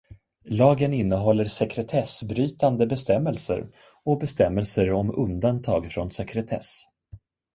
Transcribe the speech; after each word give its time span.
Lagen 0.45 0.93
innehåller 0.93 1.45
sekretessbrytande 1.45 2.87
bestämmelser 2.87 3.67
och 4.03 4.19
bestämmelser 4.19 4.91
om 4.91 5.15
undantag 5.15 5.91
från 5.91 6.11
sekretess. 6.11 6.83